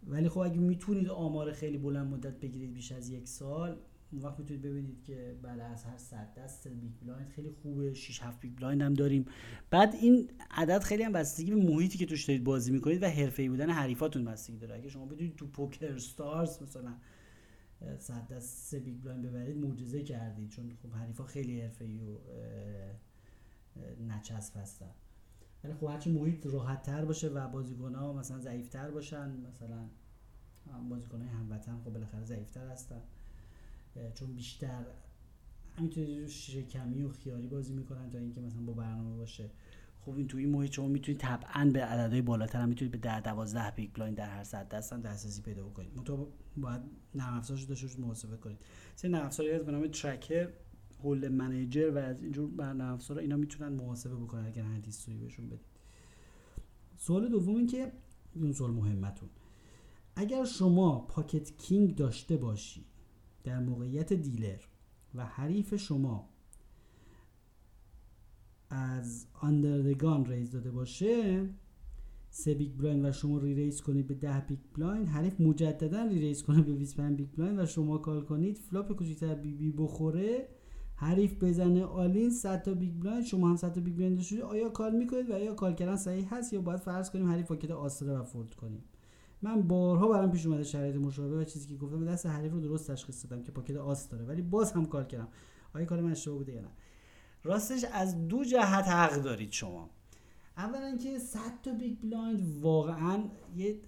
[0.06, 3.76] ولی خب اگه می‌تونید آمار خیلی بلند مدت بگیرید بیش از یک سال
[4.14, 8.22] اون وقت می‌تونید ببینید که بعد از هر صد دست big blind خیلی خوبه 6
[8.22, 9.24] 7 big blind هم داریم.
[9.70, 13.48] بعد این عدد خیلی هم بستگی به محیطی که توش دارید بازی می‌کنید و حرفه‌ای
[13.48, 14.74] بودن حریفاتون بستگی داره.
[14.74, 16.94] اگه شما بدونید تو PokerStars مثلا
[17.98, 20.48] صد دست سه big blind ببرید معجزه کردید.
[20.48, 22.18] چون خب حریفا خیلی حرفه‌ای و
[24.08, 24.90] نچسب هستن.
[25.64, 29.88] ولی خب هرچی محیط راحت تر باشه و بازیکن ها مثلا ضعیف تر باشن مثلا
[30.88, 33.00] بازیکن های هموطن خب بالاخره ضعیف تر هستن.
[34.14, 34.84] چون بیشتر
[35.78, 39.50] همینطوری شکمی و خیاری بازی می‌کنن تا اینکه مثلا با برنامه باشه.
[40.00, 43.20] خب این تو این محیط شما می‌تونید طبعا به عددهای بالاتر هم می‌تونید به 10
[43.20, 45.98] 12 big blind در هر صد دست هم دسترسی پیدا بکنید.
[45.98, 46.80] متو باید
[47.14, 48.58] نرم افزارش داشته محاسبه کنید.
[48.96, 50.48] سری نرم افزاری هست به نام Tracker
[51.02, 55.46] Hold'em Manager و از اینجور برنامه افزارا اینا می‌تونن محاسبه بکنن اگر hand history بهشون
[55.46, 55.74] بدید.
[56.96, 57.92] سوال دوم این که
[58.34, 59.28] اون سوال مهمتون.
[60.16, 62.84] اگر شما pocket king داشته باشی
[63.44, 64.60] در موقعیت dealer
[65.14, 66.28] و حریف شما
[68.70, 71.48] از under the gun raise داده باشه
[72.30, 75.08] سه big blind و شما reraise کنید به ده big blind.
[75.08, 78.58] حریف مجددا reraise کنه به 25 big blind و شما call کنید.
[78.58, 80.48] flop کوچیکتر بی بی بخوره.
[80.96, 83.24] حریف بزنه all in 100 تا big blind.
[83.24, 86.52] شما هم 100 تا big blind آیا call می‌کنید و آیا call کردن صحیح هست
[86.52, 88.84] یا باید فرض کنیم حریف pocket آس داره و fold کنیم؟
[89.44, 92.90] من بارها برام پیش اومده شرایط مشابه و چیزی که گفتم دست حریف رو درست
[92.90, 94.24] تشخیص دادم که pocket آس داره.
[94.24, 95.28] ولی باز هم call کردم.
[95.74, 96.68] آیا کار من اشتباه بوده یا نه؟
[97.42, 99.90] راستش از دو جهت حق دارید شما.
[100.56, 103.24] اولا که 100 تا big blind واقعا
[103.56, 103.80] یه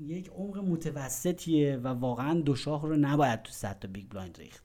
[0.00, 4.64] یک عمق متوسطیه و واقعا دو شاه رو نباید تو 100 تا big blind ریخت.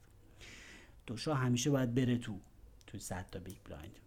[1.05, 2.39] دو شاه همیشه باید بره تو
[2.87, 3.99] تو 100 تا big blind.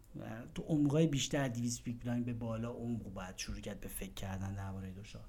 [0.54, 4.54] تو عمقای بیشتر 200 big blind به بالا عمق باید شروع کرد به فکر کردن
[4.54, 5.24] درباره دو شاه.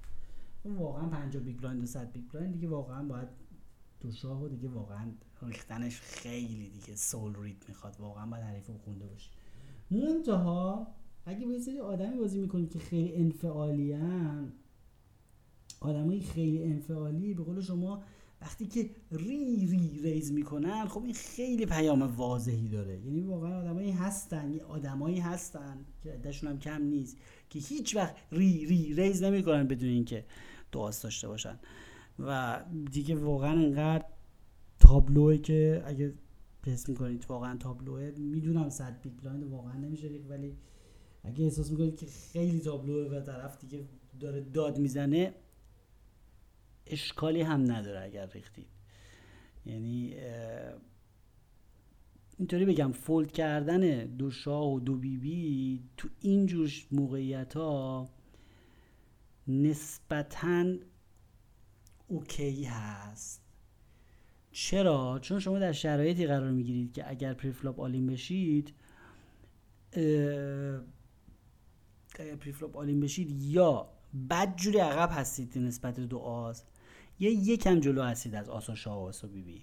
[0.64, 3.28] واقعا 50 big blind و 100 big blind دیگه واقعا باید
[4.00, 7.96] دو شاه و دیگه واقعا ریختنش خیلی دیگه سول رید می‌خواد.
[7.98, 9.30] واقعا باید حریف رو خونده باشی
[9.90, 10.86] منتها
[11.26, 14.52] اگه به سری آدمی بازی می‌کنید که خیلی انفعالی هن
[15.80, 18.02] آدمای خیلی انفعالی به قول شما
[18.44, 23.00] وقتی که ری ری ریز می‌کنن خب این خیلی پیام واضحی داره.
[23.00, 27.16] یعنی واقعا آدمایی هستن آدمایی هستن که عدهشون هم کم نیست
[27.50, 30.24] که هیچ وقت ری ری ریز نمی‌کنن بدون اینکه
[30.72, 31.58] دو آس داشته باشن.
[32.18, 34.04] و دیگه واقعا انقدر
[34.78, 36.14] تابلوه که اگه
[36.62, 40.56] حس می‌کنید واقعا تابلوه می‌دونم صد big blind واقعا نمیشه ولی
[41.22, 43.84] اگه احساس می‌کنید که خیلی تابلوه و طرف دیگه
[44.20, 45.34] داره داد می‌زنه
[46.86, 48.66] اشکالی هم نداره اگر ریختید
[49.66, 50.14] یعنی
[52.38, 58.08] اینطوری بگم fold کردن دو شاه و دو بی بی تو اینجور موقعیت ها
[59.48, 60.64] نسبتا
[62.08, 63.42] OK هست
[64.52, 68.74] چرا؟ چون شما در شرایطی قرار می‌گیرید که اگر preflop all in بشید
[72.18, 73.88] اگر preflop all in بشید یا
[74.30, 76.64] بدجوری عقب هستید نسبت دو آس
[77.18, 79.62] یا یکم جلو هستید از آسا شاه و آسا بی بی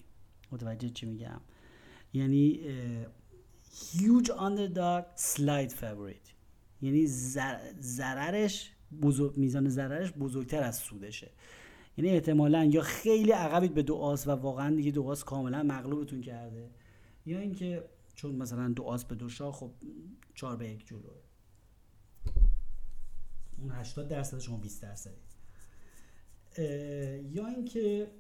[0.52, 1.42] متوجه چی میگم؟
[2.14, 2.60] یعنی
[3.72, 6.32] huge underdog slight favorite.
[6.82, 7.08] یعنی
[7.80, 11.32] ضررش بزرگ میزان ضررش بزرگتر از سودشه.
[11.98, 16.22] یعنی احتمالا یا خیلی عقبید به دو آس و واقعا دیگه دو آس کاملا مغلوبتون
[16.22, 16.70] کرده
[17.26, 17.84] یا اینکه
[18.16, 19.72] چون مثلا دو آس به دو شاه خب
[20.36, 21.22] چهار به یک جلوه.
[23.58, 25.31] اون 80 درصد شما 20 درصدی.
[27.32, 28.12] یا اینکه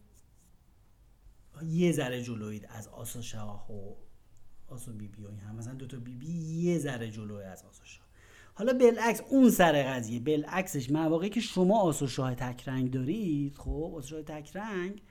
[1.66, 3.96] یه ذره جلوید از آسا شاه و
[4.68, 7.64] آسا بی بی و این هم مثلا دو تا بی بی یه ذره جلوی از
[7.64, 8.06] آسا شاه.
[8.54, 13.94] حالا بالعکس اون سر قضیه بالعکسش مواقعی که شما آسو شاه تک رنگ دارید خب
[13.96, 15.02] آسو شاه تک رنگ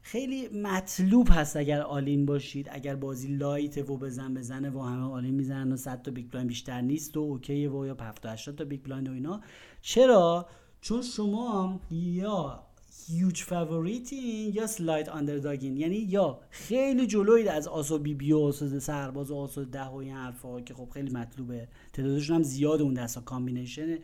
[0.00, 5.02] خیلی مطلوب هست اگر all in باشید اگر بازی light و بزن بزنه و همه
[5.02, 7.96] all in می‌زنن و 100 تا big blind بیشتر نیست و OK یه و یا
[8.00, 9.40] 70 80 تا big blind و اینا.
[9.80, 10.48] چرا؟
[10.80, 12.68] چون شما یا
[13.06, 18.32] huge favorite ین یا slight underdog ین یعنی یا خیلی جلوید از آسو بی بی
[18.32, 21.68] و آسو سرباز و آسو ده و این حرفا که خب خیلی مطلوبه.
[21.92, 23.98] تعدادشون هم زیاد اون دستا combination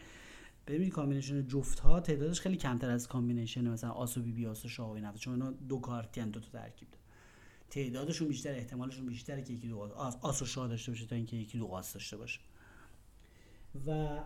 [0.66, 4.90] ببینید combination جفت ها تعدادش خیلی کمتر از combination مثلا آسو بی بی آسو شاه
[4.90, 7.04] و این چون اینا دو کارتی هم دو تا ترکیب داره
[7.70, 11.58] تعدادشون بیشتر احتمالشون بیشتره که یکی دو آس, آسو شاه داشته باشه تا اینکه یکی
[11.58, 12.40] دو آس داشته باشه.
[13.87, 14.18] و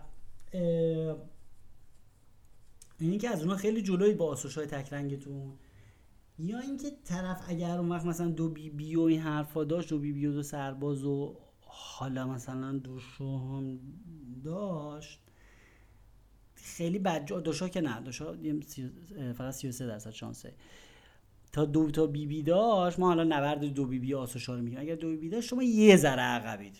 [2.99, 5.53] اینی که از اونها خیلی جلوی با آسوش های تک رنگتون.
[6.39, 9.99] یا اینکه طرف اگر اون وقت مثلا دو بی بی و این حرفا داشت دو
[9.99, 13.79] بی بی و دو سرباز و حالا مثلا دو هم
[14.43, 15.19] داشت
[16.55, 18.37] خیلی بد دوشا که نه دوشا
[19.37, 20.53] فقط 33 درصد شانسه.
[21.51, 24.79] تا دو تا بی بی داشت ما حالا نبرد دو بی بی آسوشا رو میگیم
[24.79, 26.77] اگر دو بی بی داشت شما یه ذره عقبید.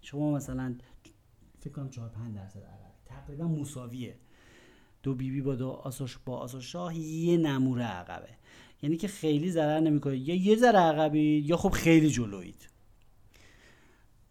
[0.00, 0.74] شما مثلا
[1.60, 4.16] فکر کنم 4 5 درصد عقبید تقریبا مساویه.
[5.02, 8.28] دو بی بی با دو آسوش با آسوش شاه یه نموره عقبه.
[8.82, 10.16] یعنی که خیلی ضرر نمی‌کنه.
[10.16, 12.68] یا یه ذره عقبی یا خب خیلی جلوید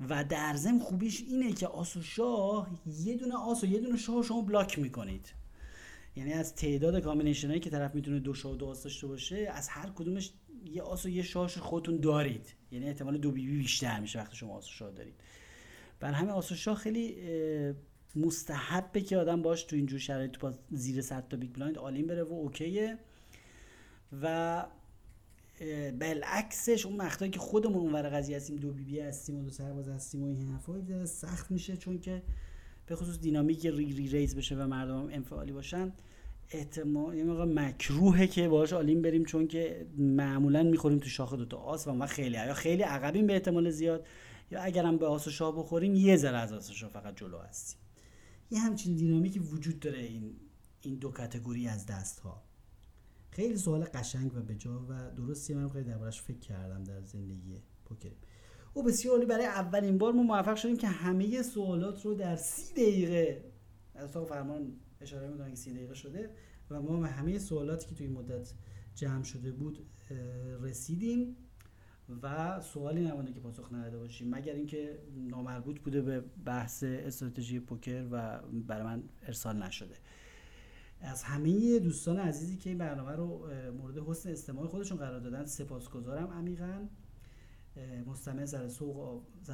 [0.10, 2.70] و در ضمن خوبیش اینه که آس و شاه
[3.04, 5.34] یه دونه آس و یه دونه شاه شما block می‌کنید.
[6.16, 9.52] یعنی از تعداد combination هایی که طرف می‌تونه دو شاه و دو آس داشته باشه
[9.54, 10.32] از هر کدومش
[10.66, 12.56] یه آس و یه شاهش خودتون دارید.
[12.72, 15.16] یعنی احتمال دو بی بی بیشتر میشه وقتی شما آس و شاه دارید.
[16.00, 17.16] برای همین آس و شاه خیلی
[18.16, 22.24] مستحبه که آدم باش تو اینجور شرایط با زیر 100 تا big blind all-in بره
[22.24, 22.98] و OK ه.
[24.22, 24.66] و
[26.00, 29.90] بالعکسش اون مقطعی که خودمون اونور قضیه هستیم دو بی بی هستیم و دو سرباز
[29.90, 32.22] هستیم و این حرفا سخت میشه چون که
[32.86, 35.92] به خصوص دینامیک ری ری ریز بشه و مردم انفعالی باشن.
[36.52, 41.58] احتمال یه موقع مکروهه که باهاش آلیم بریم چون که معمولا می‌خوریم تو شاخ دوتا
[41.58, 44.08] آس و ما خیلی یا خیلی عقبیم به احتمال زیاد
[44.52, 47.38] یا اگرم به آس و شاه بخوریم یه ذره از آس و شاه فقط جلو
[47.38, 47.80] هستیم.
[48.52, 50.36] یه همچین دینامیکی وجود داره این
[50.82, 52.44] این دو کاتگوری از دست ها
[53.32, 58.12] خیلی سوال قشنگ و بجا و درستی من خیلی دربارش فکر کردم در زندگی پوکر.
[58.74, 63.44] او بسیار برای اولین بار ما موفق شدیم که همه سوالات رو در سی دقیقه
[63.96, 66.30] از اتاق فرمان اشاره می‌کنن که سی دقیقه شده
[66.70, 68.54] و ما همه سوالاتی که توی مدت
[68.96, 69.88] جمع شده بود
[70.62, 71.36] رسیدیم.
[72.22, 74.36] و سوالی نمونده که پاسخ نداده باشیم.
[74.36, 79.96] مگر اینکه نامربوط بوده به بحث استراتژی پوکر و برای من ارسال نشده.
[81.02, 86.28] از همه دوستان عزیزی که این برنامه رو مورد حسن استماع خودشون قرار دادن سپاسگزارم
[86.28, 86.88] عمیقا.
[88.06, 88.68] مستمع زر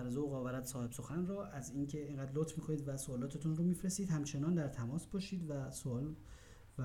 [0.10, 4.54] ذوق آورد صاحب سخن را از اینکه اینقدر لطف می‌کنید و سوالاتتون رو میفرستید همچنان
[4.54, 6.16] در تماس باشید و سوال
[6.78, 6.84] و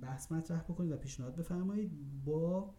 [0.00, 1.90] بحث مطرح بکنید و پیشنهاد بفرمایید
[2.24, 2.74] با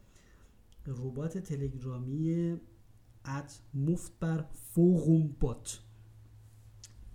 [0.87, 2.57] ربات تلگرامی
[3.25, 5.79] ات مفت بر فوقوم بات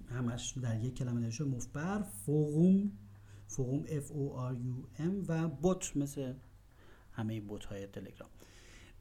[0.08, 2.92] همش در یک کلمه نوشته مفت بر فوقوم
[3.46, 6.34] فوقوم F O R U M و بوت مثل
[7.12, 8.30] همه بوت های تلگرام.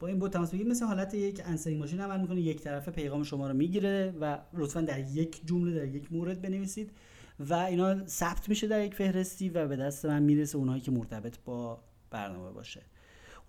[0.00, 3.22] با این بوت تماس بگیرید مثل حالت یک انسری ماشین عمل می‌کنه یک طرفه پیغام
[3.22, 6.90] شما رو می‌گیره و لطفا در یک جمله در یک مورد بنویسید
[7.38, 11.38] و اینا ثبت میشه در یک فهرستی و به دست من می‌رسه اونایی که مرتبط
[11.44, 12.82] با برنامه باشه.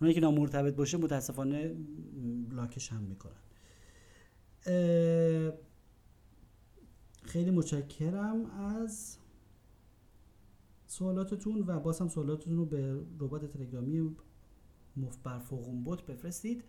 [0.01, 1.75] اونایی که نامرتبط باشه متاسفانه
[2.49, 3.41] بلاکش هم می‌کنن.
[7.23, 9.17] خیلی متشکرم از
[10.87, 14.15] سوالاتتون و باز هم سوالاتتون رو به ربات تلگرامی
[14.97, 16.63] مفبر فوقون بوت بفرستید.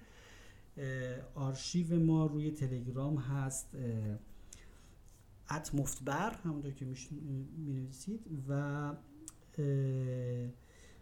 [1.34, 3.76] آرشیو ما روی تلگرام هست
[5.50, 8.94] ات مفتبر همونطور که می نویسید و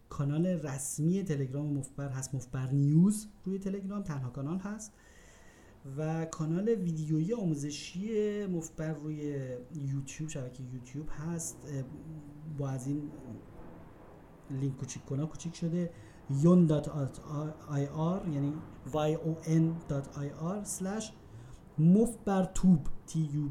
[0.08, 4.92] کانال رسمی تلگرام مفبر هست مفبر نیوز روی تلگرام تنها کانال هست.
[5.98, 11.58] و کانال ویدیویی آموزشی مفبر روی یوتیوب شبکه یوتیوب هست.
[12.58, 13.10] با از این
[14.50, 15.90] لینک کوچیک کنا کوچیک شده
[16.30, 17.08] yon.ir
[18.34, 18.52] یعنی
[18.92, 21.04] yon.ir slash
[21.78, 22.86] مفبرتوب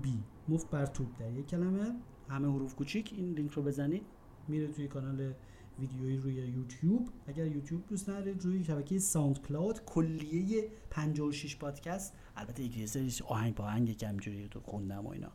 [0.03, 0.07] b
[0.49, 1.95] مفبرتوب در یک کلمه.
[2.29, 4.05] همه حروف کوچیک این لینک رو بزنید.
[4.47, 5.33] میره توی کانال
[5.79, 7.09] ویدیویی روی یوتیوب.
[7.27, 12.13] اگر یوتیوب دوست ندارید روی شبکه SoundCloud کلیه 56 پادکست.
[12.35, 15.31] البته یکی سری آهنگ با آهنگ که همینجوری تو خوندم و اینا.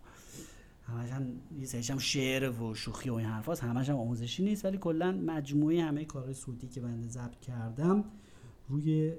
[0.82, 4.64] همش هم یه سریش هم شعر و شوخی و این حرفاست همش هم آموزشی نیست
[4.64, 8.04] ولی کلا مجموعه همه کارهای صوتی که بنده ضبط کردم
[8.68, 9.14] روی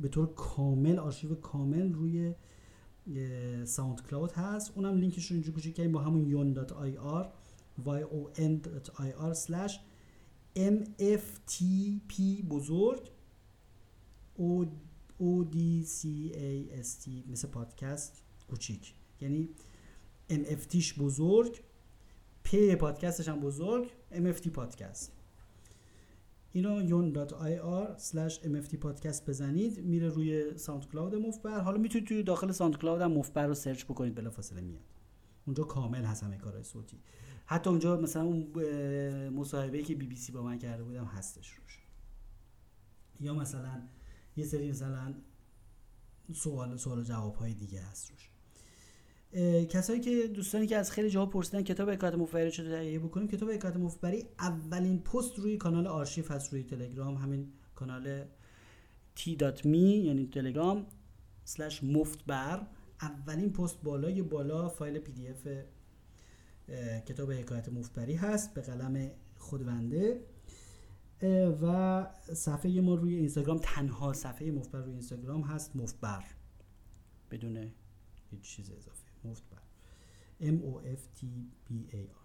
[0.00, 2.34] به طور کامل آرشیو کامل روی
[3.64, 4.72] SoundCloud هست.
[4.74, 7.26] اونم لینکش رو اینجا کوچیک با همون yon.ir
[7.86, 9.70] yon.ir
[10.60, 13.10] mftp بزرگ.
[14.38, 14.66] P,
[15.20, 15.98] o d c
[16.34, 18.94] a s t مثل پادکست کوچیک.
[19.20, 19.48] یعنی
[20.30, 21.60] MFTش بزرگ
[22.42, 25.12] پی پادکستش هم بزرگ MFT پادکست.
[26.52, 29.78] اینو yon.ir slash mft پادکست بزنید.
[29.84, 31.60] میره روی SoundCloud مفت‌بر.
[31.60, 34.82] حالا می‌تونید توی داخل SoundCloud هم مفت‌بر رو سرچ بکنید بلافاصله میاد.
[35.46, 36.98] اونجا کامل هست همه کارهای صوتی.
[37.50, 38.48] حتی اونجا مثلا اون
[39.28, 41.78] مصاحبه که بی بی سی با من کرده بودم هستش روش.
[43.20, 43.82] یا مثلا
[44.36, 45.14] یه سری مثلا
[46.34, 48.30] سوال سوال جواب های دیگه هست روش.
[49.66, 53.50] کسایی که دوستانی که از خیلی جواب پرسیدن کتاب حکایت مفبری چطور تهیه بکنیم کتاب
[53.50, 57.14] حکایت مفبری اولین پست روی کانال آرشیو هست روی تلگرام.
[57.14, 58.24] همین کانال
[59.16, 60.86] t.me یعنی تلگرام
[61.44, 62.66] سلش مفتبر.
[63.00, 65.46] اولین پست بالای بالا فایل پی دی اف
[67.06, 70.24] کتاب حکایت مفبری هست به قلم خودونده.
[71.62, 76.24] و صفحه ما روی اینستاگرام تنها صفحه مفبر روی اینستاگرام هست مفبر.
[77.30, 77.72] بدون
[78.30, 79.04] هیچ چیز اضافه.
[79.24, 79.58] مفت بر
[80.40, 81.24] M O F T
[81.68, 82.20] B A R.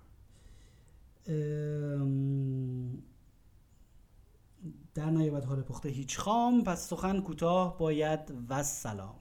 [4.94, 9.20] در نیابت حال پخته هیچ خام پس سخن کوتاه باید و سلام.